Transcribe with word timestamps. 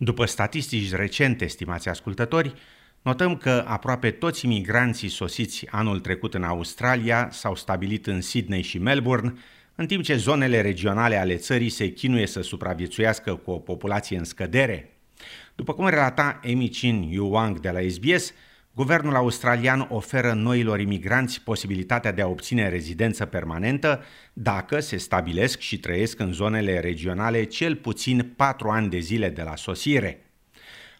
După 0.00 0.24
statistici 0.24 0.92
recente, 0.92 1.44
estimați 1.44 1.88
ascultători, 1.88 2.54
notăm 3.02 3.36
că 3.36 3.64
aproape 3.66 4.10
toți 4.10 4.44
imigranții 4.44 5.08
sosiți 5.08 5.66
anul 5.70 6.00
trecut 6.00 6.34
în 6.34 6.42
Australia 6.42 7.28
s-au 7.32 7.54
stabilit 7.54 8.06
în 8.06 8.20
Sydney 8.20 8.62
și 8.62 8.78
Melbourne, 8.78 9.32
în 9.74 9.86
timp 9.86 10.02
ce 10.02 10.16
zonele 10.16 10.60
regionale 10.60 11.16
ale 11.16 11.36
țării 11.36 11.68
se 11.68 11.92
chinuie 11.92 12.26
să 12.26 12.40
supraviețuiască 12.40 13.34
cu 13.34 13.50
o 13.50 13.58
populație 13.58 14.18
în 14.18 14.24
scădere. 14.24 14.98
După 15.54 15.74
cum 15.74 15.88
relata 15.88 16.40
Amy 16.44 16.68
Chin 16.68 17.02
Yu 17.02 17.30
Wang 17.30 17.60
de 17.60 17.70
la 17.70 17.80
SBS, 17.88 18.32
Guvernul 18.78 19.14
australian 19.14 19.86
oferă 19.90 20.32
noilor 20.32 20.80
imigranți 20.80 21.40
posibilitatea 21.40 22.12
de 22.12 22.22
a 22.22 22.26
obține 22.26 22.68
rezidență 22.68 23.24
permanentă 23.24 24.04
dacă 24.32 24.80
se 24.80 24.96
stabilesc 24.96 25.58
și 25.58 25.78
trăiesc 25.78 26.18
în 26.18 26.32
zonele 26.32 26.80
regionale 26.80 27.44
cel 27.44 27.76
puțin 27.76 28.32
patru 28.36 28.68
ani 28.68 28.88
de 28.88 28.98
zile 28.98 29.28
de 29.28 29.42
la 29.42 29.56
sosire. 29.56 30.26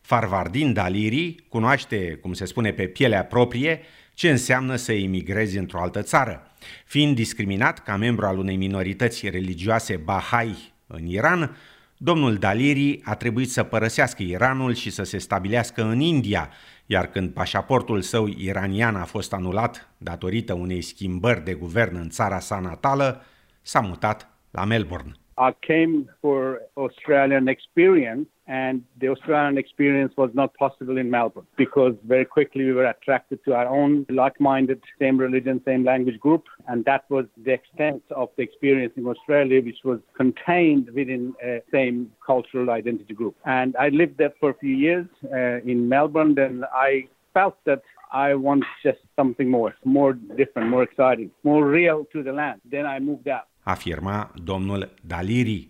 Farvardin 0.03 0.73
Daliri 0.73 1.35
cunoaște, 1.49 2.19
cum 2.23 2.33
se 2.33 2.45
spune 2.45 2.73
pe 2.73 2.87
pielea 2.87 3.25
proprie, 3.25 3.81
ce 4.15 4.31
înseamnă 4.31 4.77
să 4.77 4.93
imigrezi 4.93 5.59
într-o 5.59 5.81
altă 5.81 6.03
țară. 6.03 6.51
Fiind 6.85 7.15
discriminat 7.15 7.83
ca 7.83 7.97
membru 7.97 8.27
al 8.27 8.39
unei 8.39 8.57
minorități 8.57 9.29
religioase 9.29 9.97
Bahai 9.97 10.73
în 10.87 11.07
Iran, 11.07 11.57
domnul 11.97 12.37
Daliri 12.37 13.01
a 13.03 13.15
trebuit 13.15 13.51
să 13.51 13.63
părăsească 13.63 14.23
Iranul 14.23 14.75
și 14.75 14.91
să 14.91 15.03
se 15.03 15.19
stabilească 15.19 15.83
în 15.83 16.01
India, 16.01 16.51
iar 16.91 17.07
când 17.07 17.31
pașaportul 17.31 18.03
său 18.03 18.27
iranian 18.27 18.97
a 18.97 19.05
fost 19.05 19.33
anulat 19.33 19.89
datorită 19.99 20.53
unei 20.53 20.83
schimbări 20.83 21.45
de 21.45 21.55
guvern 21.55 21.97
în 21.97 22.09
țara 22.09 22.39
sa 22.39 22.59
natală, 22.59 23.23
s-a 23.63 23.81
mutat 23.81 24.29
la 24.51 24.65
Melbourne. 24.65 25.13
I 25.39 25.55
came 25.63 26.09
for 26.21 26.63
Australian 26.77 27.49
experience, 27.49 28.29
and 28.49 28.83
the 29.01 29.09
Australian 29.09 29.57
experience 29.59 30.13
was 30.17 30.31
not 30.35 30.53
possible 30.55 30.99
in 30.99 31.11
Melbourne 31.11 31.47
because 31.57 31.95
very 32.07 32.25
quickly 32.25 32.65
we 32.65 32.73
were 32.73 32.87
attracted 32.87 33.45
to 33.45 33.55
our 33.55 33.69
own 33.69 34.07
like 34.09 34.41
minded, 34.41 34.83
same 34.99 35.19
religion, 35.19 35.61
same 35.65 35.85
language 35.85 36.19
group. 36.19 36.45
And 36.67 36.85
that 36.87 37.05
was 37.11 37.27
the 37.45 37.53
extent 37.53 38.03
of 38.11 38.31
the 38.37 38.43
experience 38.43 38.95
in 38.97 39.07
Australia, 39.07 39.63
which 39.63 39.81
was 39.85 40.01
contained 40.17 40.91
within 40.91 41.35
same 41.71 42.11
cultural 42.27 42.71
identity 42.71 43.15
group. 43.15 43.37
And 43.45 43.77
I 43.77 43.91
lived 43.91 44.19
there 44.19 44.33
for 44.41 44.51
a 44.51 44.55
few 44.55 44.75
years 44.75 45.07
uh, 45.33 45.61
in 45.71 45.89
Melbourne, 45.89 46.39
and 46.39 46.65
I 46.73 47.07
felt 47.35 47.57
that 47.67 47.83
I 48.13 48.35
want 48.35 48.65
just 48.83 48.99
something 49.15 49.51
more, 49.51 49.75
more 49.85 50.15
different, 50.15 50.71
more 50.71 50.83
exciting, 50.83 51.31
more 51.45 51.67
real 51.67 52.07
to 52.13 52.23
the 52.23 52.33
land. 52.33 52.61
Then 52.71 52.87
I 52.87 52.99
moved 52.99 53.29
out. 53.29 53.49
Afirma 53.69 54.31
domnul 54.45 54.95
Daliri. 55.03 55.69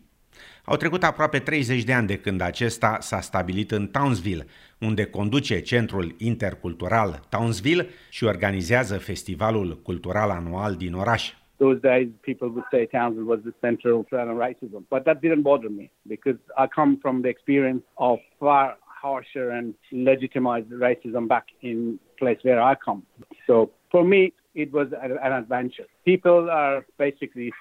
Au 0.65 0.77
trecut 0.77 1.03
aproape 1.03 1.39
30 1.39 1.85
de 1.85 1.93
ani 1.93 2.07
de 2.07 2.19
când 2.19 2.41
acesta 2.41 2.97
s-a 3.01 3.21
stabilit 3.21 3.71
în 3.71 3.87
Townsville, 3.87 4.47
unde 4.81 5.05
conduce 5.05 5.61
Centrul 5.61 6.15
Intercultural 6.19 7.21
Townsville 7.29 7.87
și 8.11 8.25
organizează 8.25 8.99
festivalul 8.99 9.81
cultural 9.83 10.31
anual 10.31 10.75
din 10.75 10.95
oraș. 10.95 11.33
Those 11.57 11.79
days, 11.79 12.09
people 12.21 12.47
would 12.47 12.67
say 12.71 12.87
Townsville 12.87 13.29
was 13.35 13.41
the 13.41 13.55
center 13.61 13.91
of 13.93 14.07
racism, 14.47 14.81
but 14.89 15.03
that 15.03 15.19
didn't 15.21 15.43
bother 15.43 15.71
me 15.71 15.91
because 16.03 16.39
I 16.63 16.67
come 16.79 16.97
from 17.01 17.21
the 17.21 17.29
experience 17.29 17.85
of 17.95 18.19
far 18.39 18.79
harsher 19.03 19.47
and 19.51 19.75
legitimized 19.91 20.71
racism 20.87 21.27
back 21.27 21.47
in 21.61 21.99
place 22.21 22.41
where 22.43 22.61
I 22.71 22.75
come. 22.85 23.03
So 23.47 23.71
for 23.91 24.05
me, 24.05 24.33
it 24.55 24.73
was 24.73 24.89
an 25.27 25.33
adventure. 25.43 25.87
People 26.05 26.41
are 26.51 26.85
basically 26.97 27.53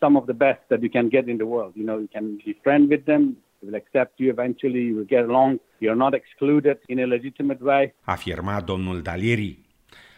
some 0.00 0.18
of 0.18 0.26
the 0.26 0.32
best 0.34 0.60
that 0.68 0.80
you 0.82 0.90
can 0.90 1.08
get 1.08 1.28
in 1.28 1.36
the 1.36 1.44
world. 1.44 1.72
You 1.74 1.84
know, 1.84 1.98
you 1.98 2.08
can 2.12 2.36
be 2.44 2.58
friend 2.62 2.88
with 2.88 3.04
them, 3.04 3.36
they 3.60 3.68
will 3.68 3.76
accept 3.82 4.18
you 4.18 4.28
eventually, 4.30 4.82
you 4.88 4.94
will 4.96 5.10
get 5.16 5.24
along, 5.30 5.58
you're 5.78 6.00
not 6.04 6.14
excluded 6.14 6.78
in 6.86 6.98
a 6.98 7.06
legitimate 7.06 7.62
way. 7.62 7.94
Afirma 8.04 8.60
domnul 8.60 9.00
Dalieri. 9.02 9.58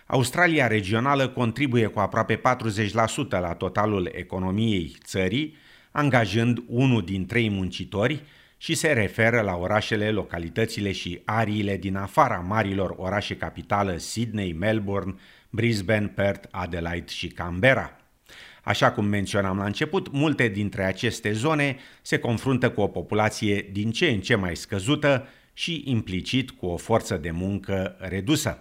Australia 0.06 0.67
regională 0.67 1.28
contribuie 1.28 1.87
cu 1.87 1.99
aproape 1.99 2.37
40% 2.37 2.41
la 3.28 3.55
totalul 3.55 4.11
economiei 4.12 4.97
țării, 5.05 5.55
angajând 5.91 6.62
unul 6.67 7.03
din 7.03 7.27
trei 7.27 7.50
muncitori 7.50 8.22
și 8.56 8.75
se 8.75 8.93
referă 8.93 9.41
la 9.41 9.56
orașele, 9.56 10.11
localitățile 10.11 10.93
și 10.93 11.21
ariile 11.25 11.77
din 11.77 11.97
afara 11.97 12.37
marilor 12.37 12.94
orașe 12.97 13.37
capitală 13.37 13.97
Sydney, 13.97 14.53
Melbourne, 14.53 15.15
Brisbane, 15.50 16.06
Perth, 16.06 16.49
Adelaide 16.50 17.12
și 17.12 17.28
Canberra. 17.28 17.97
Așa 18.69 18.93
cum 18.93 19.05
menționam 19.05 19.59
la 19.59 19.65
început, 19.65 20.12
multe 20.12 20.49
dintre 20.49 20.84
aceste 20.84 21.33
zone 21.33 21.77
se 22.03 22.19
confruntă 22.19 22.71
cu 22.71 22.81
o 22.81 22.87
populație 22.87 23.69
din 23.73 23.91
ce 23.91 24.06
în 24.06 24.21
ce 24.21 24.34
mai 24.34 24.56
scăzută 24.56 25.29
și 25.53 25.83
implicit 25.87 26.51
cu 26.51 26.67
o 26.67 26.77
forță 26.77 27.17
de 27.17 27.31
muncă 27.31 27.97
redusă. 27.99 28.59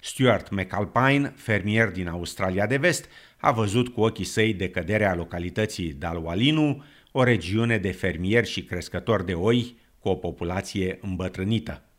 Stuart 0.00 0.50
McAlpine, 0.50 1.32
fermier 1.36 1.88
din 1.88 2.08
Australia 2.08 2.66
de 2.66 2.76
Vest, 2.76 3.08
a 3.36 3.50
văzut 3.50 3.88
cu 3.88 4.00
ochii 4.00 4.24
săi 4.24 4.54
decăderea 4.54 5.14
localității 5.14 5.92
Dalwalinu, 5.92 6.84
o 7.12 7.22
regiune 7.22 7.78
de 7.78 7.90
fermieri 7.90 8.48
și 8.48 8.64
crescători 8.64 9.26
de 9.26 9.34
oi 9.34 9.76
cu 9.98 10.08
o 10.08 10.14
populație 10.14 10.98
îmbătrânită. 11.02 11.89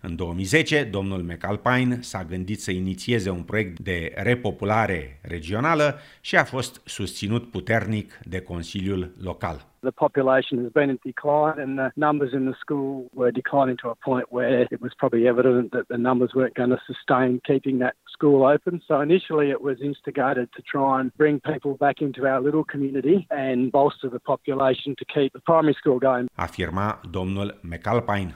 În 0.00 0.16
2010, 0.16 0.84
domnul 0.84 1.22
McAlpine 1.22 1.98
s-a 2.00 2.24
gândit 2.24 2.60
să 2.60 2.70
inițieze 2.70 3.30
un 3.30 3.42
proiect 3.42 3.78
de 3.78 4.12
repopulare 4.16 5.18
regională 5.22 5.98
și 6.20 6.36
a 6.36 6.44
fost 6.44 6.80
susținut 6.84 7.50
puternic 7.50 8.18
de 8.24 8.40
Consiliul 8.40 9.12
Local. 9.22 9.68
The 9.82 9.92
population 9.92 10.62
has 10.62 10.72
been 10.72 10.90
in 10.90 10.98
decline 11.02 11.58
and 11.58 11.78
the 11.78 11.90
numbers 11.94 12.32
in 12.34 12.44
the 12.44 12.54
school 12.60 13.08
were 13.14 13.30
declining 13.30 13.76
to 13.76 13.88
a 13.88 13.94
point 13.94 14.26
where 14.30 14.66
it 14.70 14.80
was 14.80 14.92
probably 14.94 15.26
evident 15.26 15.70
that 15.70 15.88
the 15.88 15.96
numbers 15.96 16.34
weren't 16.34 16.54
going 16.54 16.74
to 16.76 16.80
sustain 16.86 17.40
keeping 17.50 17.78
that 17.78 17.94
school 18.12 18.44
open. 18.44 18.82
So 18.86 19.00
initially 19.00 19.48
it 19.50 19.62
was 19.62 19.76
instigated 19.80 20.46
to 20.56 20.62
try 20.74 21.00
and 21.00 21.10
bring 21.16 21.40
people 21.40 21.72
back 21.78 22.02
into 22.02 22.26
our 22.26 22.40
little 22.42 22.64
community 22.64 23.26
and 23.30 23.72
bolster 23.72 24.10
the 24.10 24.20
population 24.20 24.94
to 25.00 25.04
keep 25.06 25.32
the 25.32 25.40
primary 25.40 25.74
school 25.80 25.98
going. 25.98 26.28
Afirma 26.38 27.00
domnul 27.10 27.50
McAlpine. 27.64 28.34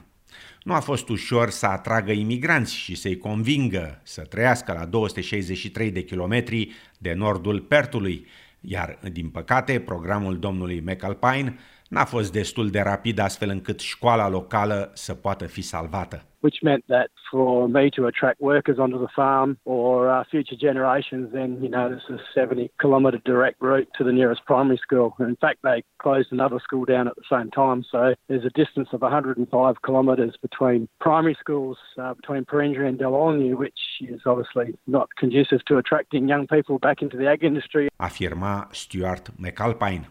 Nu 0.63 0.73
a 0.73 0.79
fost 0.79 1.09
ușor 1.09 1.49
să 1.49 1.65
atragă 1.65 2.11
imigranți 2.11 2.75
și 2.75 2.95
să-i 2.95 3.17
convingă 3.17 3.99
să 4.03 4.21
trăiască 4.21 4.73
la 4.73 4.85
263 4.85 5.91
de 5.91 6.01
kilometri 6.01 6.71
de 6.97 7.13
nordul 7.13 7.59
Pertului, 7.59 8.27
iar, 8.61 8.99
din 9.11 9.29
păcate, 9.29 9.79
programul 9.79 10.39
domnului 10.39 10.83
McAlpine 10.85 11.57
n-a 11.89 12.05
fost 12.05 12.31
destul 12.31 12.69
de 12.69 12.79
rapid 12.79 13.19
astfel 13.19 13.49
încât 13.49 13.79
școala 13.79 14.29
locală 14.29 14.91
să 14.93 15.13
poată 15.13 15.45
fi 15.45 15.61
salvată. 15.61 16.25
which 16.45 16.61
meant 16.61 16.83
that 16.87 17.09
for 17.31 17.67
me 17.67 17.89
to 17.89 18.05
attract 18.05 18.39
workers 18.39 18.77
onto 18.77 18.99
the 18.99 19.07
farm 19.15 19.57
or 19.65 20.07
uh, 20.11 20.23
future 20.29 20.55
generations, 20.55 21.33
then, 21.33 21.59
you 21.59 21.67
know, 21.67 21.89
there's 21.89 22.19
a 22.19 22.21
70 22.35 22.69
kilometre 22.79 23.19
direct 23.25 23.59
route 23.61 23.87
to 23.97 24.03
the 24.03 24.11
nearest 24.11 24.45
primary 24.45 24.77
school. 24.77 25.15
And 25.17 25.29
in 25.29 25.35
fact, 25.37 25.57
they 25.63 25.83
closed 25.97 26.31
another 26.31 26.59
school 26.59 26.85
down 26.85 27.07
at 27.07 27.15
the 27.15 27.27
same 27.35 27.49
time. 27.49 27.83
So 27.91 28.13
there's 28.27 28.45
a 28.45 28.51
distance 28.51 28.89
of 28.93 29.01
105 29.01 29.75
kilometres 29.83 30.35
between 30.39 30.87
primary 30.99 31.35
schools, 31.39 31.77
uh, 31.97 32.13
between 32.13 32.45
Perenjori 32.45 32.89
and 32.89 32.99
Delonghi, 32.99 33.57
which 33.57 33.81
is 34.01 34.21
obviously 34.27 34.77
not 34.85 35.09
conducive 35.15 35.65
to 35.65 35.77
attracting 35.77 36.27
young 36.27 36.45
people 36.45 36.77
back 36.77 37.01
into 37.01 37.17
the 37.17 37.27
ag 37.27 37.43
industry. 37.43 37.89
Afirma 37.99 38.53
Stuart 38.75 39.31
McAlpine. 39.41 40.05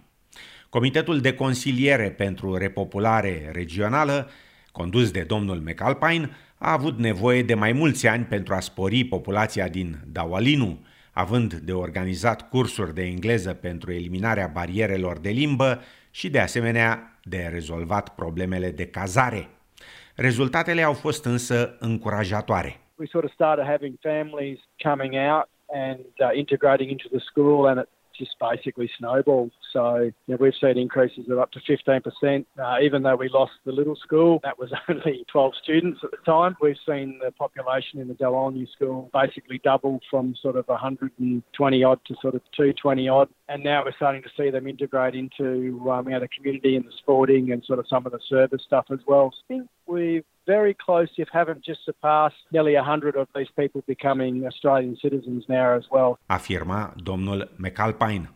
Comitetul 0.74 1.20
de 1.20 1.34
consiliere 1.34 2.10
pentru 2.10 2.56
repopulare 2.56 3.50
regională 3.52 4.30
condus 4.72 5.10
de 5.10 5.22
domnul 5.22 5.56
McAlpine, 5.56 6.30
a 6.58 6.72
avut 6.72 6.98
nevoie 6.98 7.42
de 7.42 7.54
mai 7.54 7.72
mulți 7.72 8.06
ani 8.06 8.24
pentru 8.24 8.54
a 8.54 8.60
spori 8.60 9.04
populația 9.04 9.68
din 9.68 9.96
Dawalinu, 10.12 10.78
având 11.12 11.54
de 11.54 11.72
organizat 11.72 12.48
cursuri 12.48 12.94
de 12.94 13.02
engleză 13.02 13.54
pentru 13.54 13.92
eliminarea 13.92 14.50
barierelor 14.52 15.18
de 15.18 15.30
limbă 15.30 15.80
și, 16.10 16.30
de 16.30 16.38
asemenea, 16.38 17.18
de 17.22 17.48
rezolvat 17.52 18.14
problemele 18.14 18.70
de 18.70 18.86
cazare. 18.86 19.48
Rezultatele 20.14 20.82
au 20.82 20.92
fost 20.92 21.24
însă 21.24 21.76
încurajatoare. 21.80 22.80
We 22.96 23.06
sort 23.06 23.24
of 23.24 23.32
started 23.32 23.64
having 23.66 23.94
families 24.00 24.58
coming 24.82 25.14
out 25.14 25.48
and 25.72 25.98
uh, 25.98 26.38
integrating 26.38 26.90
into 26.90 27.08
the 27.08 27.20
school 27.30 27.66
and 27.66 27.78
it 27.78 27.88
just 28.16 28.34
basically 28.40 28.90
snowballed. 28.98 29.52
So 29.72 29.96
you 29.96 30.12
know, 30.28 30.36
we've 30.40 30.54
seen 30.60 30.78
increases 30.78 31.28
of 31.30 31.38
up 31.38 31.50
to 31.52 31.60
15%. 31.60 32.44
Uh, 32.58 32.76
even 32.82 33.02
though 33.02 33.16
we 33.16 33.28
lost 33.28 33.52
the 33.64 33.72
little 33.72 33.96
school, 33.96 34.40
that 34.42 34.58
was 34.58 34.72
only 34.88 35.24
12 35.30 35.52
students 35.62 36.00
at 36.02 36.10
the 36.10 36.18
time. 36.24 36.56
We've 36.60 36.76
seen 36.86 37.18
the 37.22 37.32
population 37.32 38.00
in 38.00 38.08
the 38.08 38.14
Delonyu 38.14 38.70
school 38.72 39.10
basically 39.12 39.60
double 39.62 40.00
from 40.10 40.34
sort 40.40 40.56
of 40.56 40.66
120 40.68 41.84
odd 41.84 42.00
to 42.06 42.14
sort 42.20 42.34
of 42.34 42.42
220 42.56 43.08
odd. 43.08 43.28
And 43.48 43.62
now 43.62 43.84
we're 43.84 43.92
starting 43.96 44.22
to 44.22 44.30
see 44.36 44.50
them 44.50 44.66
integrate 44.66 45.14
into 45.14 45.90
um, 45.90 46.06
you 46.06 46.14
know, 46.14 46.20
the 46.20 46.28
community 46.28 46.76
and 46.76 46.84
the 46.84 46.92
sporting 46.98 47.52
and 47.52 47.64
sort 47.64 47.78
of 47.78 47.86
some 47.88 48.06
of 48.06 48.12
the 48.12 48.20
service 48.28 48.62
stuff 48.66 48.86
as 48.90 49.00
well. 49.06 49.32
I 49.32 49.54
think 49.54 49.68
we've 49.86 50.24
very 50.46 50.74
close, 50.74 51.10
if 51.16 51.28
haven't 51.32 51.62
just 51.62 51.82
surpassed, 51.84 52.40
nearly 52.48 52.74
100 52.74 53.16
of 53.16 53.28
these 53.34 53.50
people 53.54 53.82
becoming 53.86 54.44
Australian 54.46 54.94
citizens 54.94 55.44
now 55.48 55.76
as 55.76 55.86
well. 55.90 56.18
Afirma 56.26 56.94
domnul 57.02 57.50
McAlpine. 57.56 58.30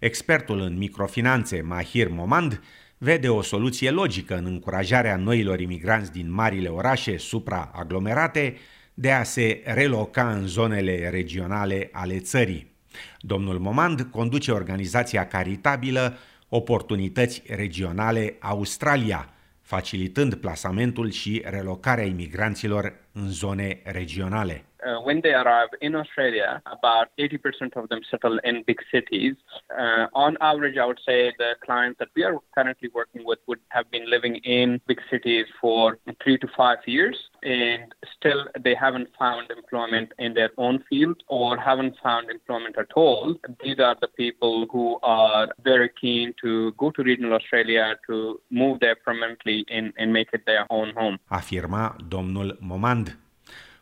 Expertul 0.00 0.60
în 0.60 0.76
microfinanțe 0.78 1.62
Mahir 1.62 2.08
Momand 2.08 2.60
vede 2.98 3.28
o 3.28 3.42
soluție 3.42 3.90
logică 3.90 4.36
în 4.36 4.44
încurajarea 4.44 5.16
noilor 5.16 5.60
imigranți 5.60 6.12
din 6.12 6.32
marile 6.32 6.68
orașe 6.68 7.16
supraaglomerate 7.16 8.56
de 8.94 9.10
a 9.12 9.22
se 9.22 9.62
reloca 9.64 10.30
în 10.30 10.46
zonele 10.46 11.08
regionale 11.10 11.88
ale 11.92 12.18
țării. 12.18 12.70
Domnul 13.18 13.58
Momand 13.58 14.00
conduce 14.00 14.52
organizația 14.52 15.26
caritabilă 15.26 16.16
Oportunități 16.48 17.42
Regionale 17.46 18.36
Australia, 18.40 19.28
facilitând 19.70 20.34
plasamentul 20.34 21.10
și 21.10 21.42
relocarea 21.44 22.04
imigranților 22.04 22.94
în 23.12 23.30
zone 23.30 23.80
regionale. 23.84 24.64
Uh, 24.86 25.00
when 25.00 25.20
they 25.20 25.32
arrive 25.32 25.68
in 25.80 25.94
Australia, 25.94 26.62
about 26.66 27.08
80% 27.18 27.76
of 27.76 27.88
them 27.88 28.00
settle 28.10 28.38
in 28.44 28.64
big 28.66 28.78
cities. 28.92 29.34
Uh, 29.76 30.06
on 30.14 30.36
average, 30.40 30.76
I 30.78 30.86
would 30.86 31.00
say 31.06 31.32
the 31.38 31.54
clients 31.64 31.98
that 31.98 32.08
we 32.14 32.24
are 32.24 32.38
currently 32.54 32.88
working 32.94 33.24
with 33.24 33.38
would 33.46 33.60
have 33.68 33.90
been 33.90 34.08
living 34.08 34.36
in 34.36 34.80
big 34.86 35.00
cities 35.10 35.46
for 35.60 35.98
three 36.22 36.38
to 36.38 36.48
five 36.56 36.78
years, 36.86 37.16
and 37.42 37.94
still 38.16 38.44
they 38.60 38.74
haven't 38.74 39.08
found 39.18 39.50
employment 39.50 40.12
in 40.18 40.34
their 40.34 40.50
own 40.58 40.84
field 40.88 41.22
or 41.28 41.56
haven't 41.56 41.94
found 42.02 42.30
employment 42.30 42.76
at 42.78 42.92
all. 42.94 43.34
These 43.62 43.78
are 43.78 43.96
the 44.00 44.08
people 44.08 44.66
who 44.70 44.98
are 45.02 45.48
very 45.62 45.90
keen 46.00 46.34
to 46.42 46.72
go 46.72 46.90
to 46.90 47.02
regional 47.02 47.34
Australia 47.34 47.96
to 48.08 48.40
move 48.50 48.80
there 48.80 48.96
permanently 48.96 49.64
and, 49.68 49.92
and 49.98 50.12
make 50.12 50.28
it 50.32 50.42
their 50.46 50.66
own 50.70 50.94
home. 50.94 51.18
Afirma 51.30 51.96
domnul 52.08 52.58
Momand. 52.60 53.12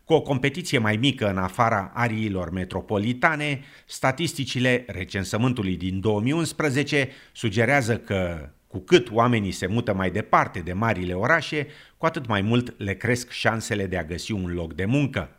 Cu 0.09 0.15
o 0.15 0.21
competiție 0.21 0.79
mai 0.79 0.97
mică 0.97 1.29
în 1.31 1.39
afara 1.39 1.91
ariilor 1.95 2.51
metropolitane, 2.51 3.61
statisticile 3.87 4.85
recensământului 4.87 5.77
din 5.77 6.01
2011 6.01 7.09
sugerează 7.33 7.99
că 7.99 8.51
cu 8.67 8.79
cât 8.79 9.11
oamenii 9.11 9.51
se 9.51 9.67
mută 9.67 9.95
mai 9.95 10.11
departe 10.11 10.61
de 10.61 10.73
marile 10.73 11.13
orașe, 11.13 11.67
cu 11.97 12.07
atât 12.07 12.27
mai 12.27 12.41
mult 12.41 12.75
le 12.79 12.95
cresc 12.95 13.31
șansele 13.31 13.87
de 13.87 13.97
a 13.97 14.05
găsi 14.05 14.33
un 14.33 14.53
loc 14.55 14.75
de 14.75 14.85
muncă. 14.85 15.31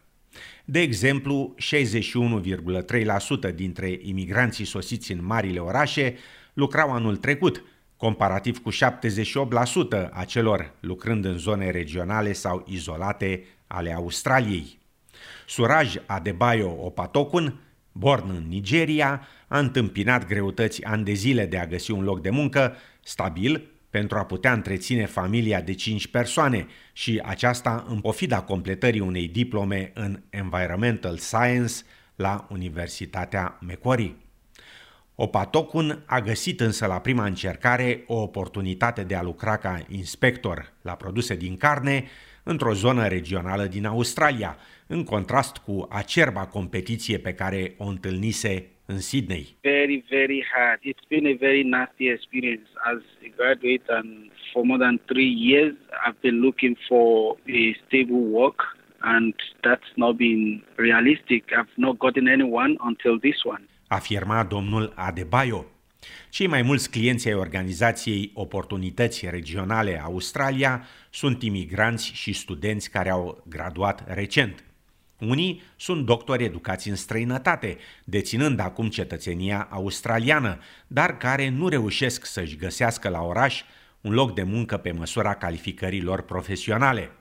De 0.66 0.80
exemplu, 0.80 1.56
61,3% 3.50 3.56
dintre 3.56 4.00
imigranții 4.02 4.66
sosiți 4.66 5.12
în 5.12 5.26
marile 5.26 5.60
orașe 5.60 6.16
lucrau 6.54 6.92
anul 6.92 7.18
trecut, 7.18 7.64
comparativ 7.98 8.62
cu 8.62 8.72
78% 8.72 8.76
a 10.12 10.24
celor 10.24 10.74
lucrând 10.80 11.26
în 11.26 11.38
zone 11.38 11.72
regionale 11.72 12.34
sau 12.34 12.66
izolate 12.68 13.44
ale 13.72 13.94
Australiei. 13.94 14.80
Suraj 15.48 15.96
Adebayo 16.06 16.76
Opatokun, 16.80 17.62
born 17.92 18.30
în 18.30 18.46
Nigeria, 18.48 19.28
a 19.48 19.60
întâmpinat 19.60 20.28
greutăți 20.28 20.84
ani 20.84 21.04
de 21.04 21.14
zile 21.14 21.46
de 21.46 21.58
a 21.58 21.68
găsi 21.68 21.92
un 21.92 22.04
loc 22.04 22.22
de 22.22 22.30
muncă 22.30 22.76
stabil 23.04 23.70
pentru 23.90 24.18
a 24.18 24.26
putea 24.26 24.54
întreține 24.54 25.06
familia 25.06 25.62
de 25.62 25.74
5 25.74 26.08
persoane 26.08 26.68
și 26.94 27.22
aceasta 27.26 27.86
în 27.88 28.00
pofida 28.00 28.42
completării 28.42 29.00
unei 29.00 29.28
diplome 29.28 29.92
în 29.94 30.22
Environmental 30.30 31.18
Science 31.18 31.74
la 32.16 32.48
Universitatea 32.50 33.58
Macquarie. 33.60 34.16
Opatocun 35.16 36.04
a 36.06 36.20
găsit 36.20 36.60
însă 36.60 36.86
la 36.86 37.00
prima 37.00 37.26
încercare 37.26 38.04
o 38.08 38.16
oportunitate 38.16 39.04
de 39.04 39.16
a 39.16 39.22
lucra 39.22 39.58
ca 39.58 39.86
inspector 39.88 40.74
la 40.82 40.96
produse 40.96 41.36
din 41.36 41.58
carne 41.58 42.06
într-o 42.50 42.74
zonă 42.74 43.08
regională 43.08 43.66
din 43.66 43.86
Australia, 43.86 44.58
în 44.88 45.04
contrast 45.04 45.58
cu 45.58 45.88
acerba 45.90 46.46
competiție 46.46 47.18
pe 47.18 47.34
care 47.34 47.74
o 47.78 47.86
întâlnise 47.86 48.54
în 48.86 49.00
Sydney. 49.00 49.58
Very, 49.62 50.04
very 50.10 50.40
hard. 50.54 50.80
It's 50.92 51.06
been 51.08 51.26
a 51.34 51.36
very 51.48 51.64
nasty 51.64 52.06
experience. 52.16 52.68
As 52.92 53.02
a 53.28 53.30
graduate 53.40 53.86
and 53.98 54.10
for 54.52 54.64
more 54.64 54.82
than 54.86 54.96
three 55.12 55.34
years, 55.50 55.76
I've 56.06 56.22
been 56.22 56.40
looking 56.48 56.76
for 56.88 57.38
a 57.62 57.64
stable 57.86 58.24
work 58.40 58.60
and 59.14 59.34
that's 59.66 59.92
not 59.96 60.14
been 60.18 60.64
realistic. 60.76 61.42
I've 61.60 61.76
not 61.76 61.96
gotten 62.06 62.28
anyone 62.28 62.74
until 62.90 63.16
this 63.20 63.40
one. 63.44 63.64
Afirma 63.88 64.44
domnul 64.44 64.94
Adebayo. 64.96 65.66
Cei 66.30 66.48
mai 66.48 66.62
mulți 66.62 66.90
clienți 66.90 67.28
ai 67.28 67.34
organizației 67.34 68.32
Oportunități 68.34 69.30
Regionale 69.30 70.02
Australia 70.04 70.88
sunt 71.10 71.44
imigranți 71.44 72.12
și 72.14 72.34
studenți 72.34 72.90
care 72.90 73.10
au 73.10 73.44
graduat 73.48 74.14
recent. 74.14 74.64
Unii 75.20 75.62
sunt 75.76 76.06
doctori 76.06 76.44
educați 76.44 76.90
în 76.90 76.96
străinătate, 76.96 77.78
deținând 78.04 78.60
acum 78.60 78.90
cetățenia 78.90 79.68
australiană, 79.72 80.60
dar 80.88 81.18
care 81.18 81.50
nu 81.50 81.68
reușesc 81.68 82.26
să-și 82.26 82.56
găsească 82.56 83.10
la 83.10 83.22
oraș 83.22 83.64
un 84.02 84.14
loc 84.14 84.34
de 84.34 84.44
muncă 84.44 84.78
pe 84.78 84.92
măsura 84.92 85.34
calificărilor 85.34 86.22
profesionale. 86.22 87.12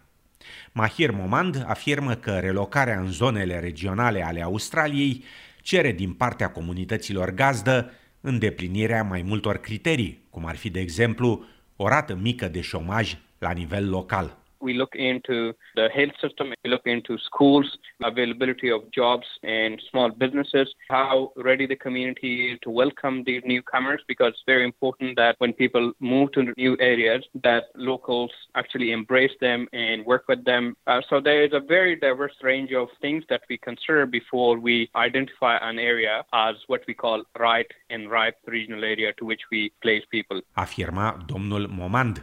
Mahir 0.72 1.10
Momand 1.10 1.64
afirmă 1.66 2.14
că 2.14 2.38
relocarea 2.38 3.00
în 3.00 3.10
zonele 3.10 3.60
regionale 3.60 4.24
ale 4.24 4.42
Australiei 4.42 5.24
cere 5.62 5.92
din 5.92 6.12
partea 6.12 6.50
comunităților 6.50 7.30
gazdă 7.30 7.92
îndeplinirea 8.20 9.02
mai 9.02 9.22
multor 9.22 9.56
criterii, 9.56 10.22
cum 10.30 10.46
ar 10.46 10.56
fi, 10.56 10.70
de 10.70 10.80
exemplu, 10.80 11.44
o 11.76 11.88
rată 11.88 12.14
mică 12.14 12.48
de 12.48 12.60
șomaj 12.60 13.18
la 13.38 13.50
nivel 13.50 13.88
local. 13.88 14.37
We 14.60 14.74
look 14.74 14.94
into 14.94 15.52
the 15.76 15.88
health 15.88 16.16
system, 16.20 16.52
we 16.64 16.70
look 16.70 16.86
into 16.86 17.18
schools, 17.18 17.66
availability 18.02 18.70
of 18.70 18.90
jobs 18.92 19.26
and 19.42 19.80
small 19.90 20.10
businesses, 20.10 20.68
how 20.88 21.32
ready 21.36 21.66
the 21.66 21.76
community 21.76 22.52
is 22.52 22.58
to 22.62 22.70
welcome 22.70 23.24
these 23.24 23.42
newcomers 23.44 24.00
because 24.08 24.30
it's 24.30 24.42
very 24.46 24.64
important 24.64 25.16
that 25.16 25.36
when 25.38 25.52
people 25.52 25.92
move 26.00 26.32
to 26.32 26.52
new 26.56 26.76
areas 26.80 27.24
that 27.42 27.64
locals 27.74 28.30
actually 28.54 28.92
embrace 28.92 29.32
them 29.40 29.66
and 29.72 30.04
work 30.04 30.24
with 30.28 30.44
them. 30.44 30.76
Uh, 30.86 31.00
so 31.08 31.20
there 31.20 31.44
is 31.44 31.52
a 31.52 31.60
very 31.60 31.96
diverse 31.96 32.36
range 32.42 32.72
of 32.72 32.88
things 33.00 33.24
that 33.28 33.42
we 33.48 33.58
consider 33.58 34.06
before 34.06 34.58
we 34.58 34.90
identify 34.96 35.56
an 35.58 35.78
area 35.78 36.24
as 36.32 36.54
what 36.66 36.82
we 36.86 36.94
call 36.94 37.22
right 37.38 37.70
and 37.90 38.10
ripe 38.10 38.36
regional 38.46 38.84
area 38.84 39.12
to 39.18 39.24
which 39.24 39.42
we 39.50 39.72
place 39.82 40.04
people. 40.10 40.40
Afirma 40.56 41.26
domnul 41.26 41.66
Momand. 41.66 42.20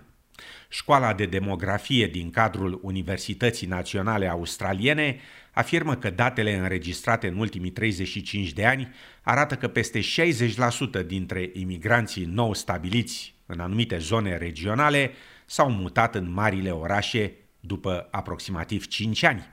Școala 0.75 1.13
de 1.13 1.25
demografie 1.25 2.07
din 2.07 2.29
cadrul 2.29 2.79
Universității 2.83 3.67
Naționale 3.67 4.27
Australiene 4.27 5.19
afirmă 5.51 5.95
că 5.95 6.09
datele 6.09 6.55
înregistrate 6.55 7.27
în 7.27 7.37
ultimii 7.37 7.69
35 7.69 8.51
de 8.53 8.65
ani 8.65 8.93
arată 9.21 9.55
că 9.55 9.67
peste 9.67 9.99
60% 9.99 11.05
dintre 11.05 11.49
imigranții 11.53 12.25
nou 12.25 12.53
stabiliți 12.53 13.35
în 13.45 13.59
anumite 13.59 13.97
zone 13.97 14.37
regionale 14.37 15.11
s-au 15.45 15.71
mutat 15.71 16.15
în 16.15 16.31
marile 16.31 16.71
orașe 16.71 17.33
după 17.59 18.07
aproximativ 18.11 18.87
5 18.87 19.23
ani. 19.23 19.47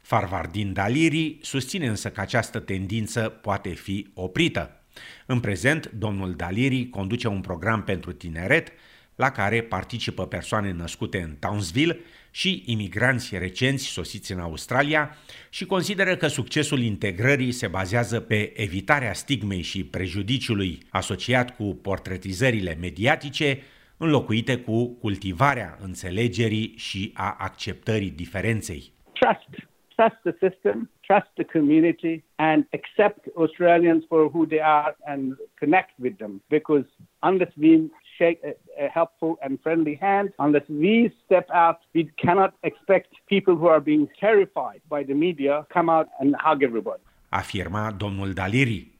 Farvardin 0.00 0.72
Daliri 0.72 1.38
susține 1.42 1.86
însă 1.86 2.10
că 2.10 2.20
această 2.20 2.58
tendință 2.58 3.28
poate 3.28 3.68
fi 3.68 4.10
oprită. 4.14 4.84
În 5.26 5.40
prezent, 5.40 5.90
domnul 5.90 6.34
Daliri 6.34 6.88
conduce 6.88 7.28
un 7.28 7.40
program 7.40 7.82
pentru 7.82 8.12
tineret 8.12 8.72
la 9.16 9.30
care 9.30 9.62
participă 9.62 10.26
persoane 10.26 10.72
născute 10.72 11.18
în 11.18 11.34
Townsville 11.40 11.98
și 12.30 12.62
imigranți 12.66 13.38
recenți 13.38 13.84
sosiți 13.84 14.32
în 14.32 14.40
Australia 14.40 15.16
și 15.50 15.66
consideră 15.66 16.16
că 16.16 16.26
succesul 16.26 16.78
integrării 16.78 17.52
se 17.52 17.66
bazează 17.66 18.20
pe 18.20 18.52
evitarea 18.60 19.12
stigmei 19.12 19.62
și 19.62 19.84
prejudiciului 19.84 20.78
asociat 20.90 21.56
cu 21.56 21.78
portretizările 21.82 22.76
mediatice, 22.80 23.58
înlocuite 23.96 24.56
cu 24.56 24.88
cultivarea 24.88 25.78
înțelegerii 25.82 26.74
și 26.76 27.10
a 27.14 27.36
acceptării 27.38 28.10
diferenței. 28.10 28.92
Trust. 29.12 29.68
Trust 29.96 30.20
the 30.22 30.48
system, 30.48 30.90
trust 31.06 31.30
the 31.34 31.44
community, 31.44 32.24
and 32.36 32.66
accept 32.72 33.26
Australians 33.36 34.04
for 34.08 34.24
who 34.24 34.44
they 34.46 34.60
are 34.60 34.96
and 35.04 35.36
connect 35.58 35.94
with 35.96 36.16
them. 36.16 36.42
Because 36.48 36.86
unless 37.22 37.52
we 37.56 37.80
shake 38.18 38.38
a, 38.44 38.52
a, 38.84 38.88
helpful 38.88 39.36
and 39.40 39.58
friendly 39.62 39.98
hand. 40.00 40.32
Unless 40.36 40.68
we 40.68 41.12
step 41.24 41.48
out, 41.50 41.78
we 41.94 42.04
cannot 42.14 42.52
expect 42.60 43.08
people 43.26 43.54
who 43.54 43.68
are 43.68 43.80
being 43.80 44.08
terrified 44.20 44.80
by 44.88 45.02
the 45.04 45.14
media 45.14 45.66
come 45.72 45.88
out 45.96 46.08
and 46.20 46.34
hug 46.44 46.62
everybody. 46.62 47.02
Afirma 47.28 47.90
domnul 47.90 48.32
Daliri. 48.32 48.92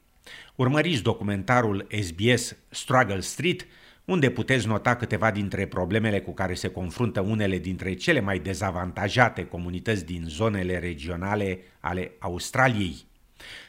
Urmăriți 0.55 1.03
documentarul 1.03 1.87
SBS 2.01 2.57
Struggle 2.69 3.19
Street, 3.19 3.67
unde 4.05 4.29
puteți 4.29 4.67
nota 4.67 4.95
câteva 4.95 5.31
dintre 5.31 5.65
problemele 5.65 6.19
cu 6.19 6.31
care 6.33 6.53
se 6.53 6.67
confruntă 6.67 7.21
unele 7.21 7.57
dintre 7.57 7.93
cele 7.93 8.19
mai 8.19 8.39
dezavantajate 8.39 9.45
comunități 9.45 10.05
din 10.05 10.23
zonele 10.27 10.79
regionale 10.79 11.59
ale 11.79 12.11
Australiei. 12.19 12.95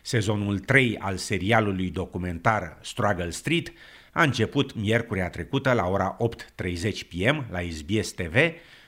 Sezonul 0.02 0.58
3 0.58 0.98
al 0.98 1.16
serialului 1.16 1.90
documentar 1.90 2.78
Struggle 2.80 3.30
Street 3.30 3.72
a 4.16 4.22
început 4.22 4.74
miercurea 4.74 5.30
trecută 5.30 5.72
la 5.72 5.86
ora 5.86 6.16
8.30 6.64 7.08
pm 7.08 7.46
la 7.50 7.58
SBS 7.70 8.12
TV 8.12 8.36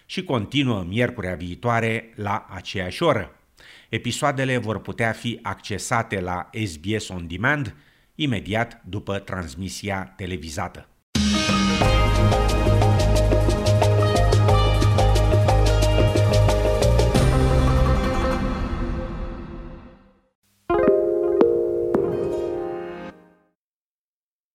și 0.06 0.25
continuă 0.25 0.85
miercurea 0.88 1.35
viitoare 1.35 2.12
la 2.14 2.47
aceeași 2.50 3.02
oră. 3.02 3.37
Episoadele 3.88 4.56
vor 4.56 4.80
putea 4.80 5.12
fi 5.12 5.38
accesate 5.42 6.20
la 6.20 6.50
SBS 6.64 7.08
On 7.08 7.26
Demand 7.26 7.75
imediat 8.14 8.82
după 8.85 9.18
transmisia 9.18 10.12
televizată. 10.16 10.88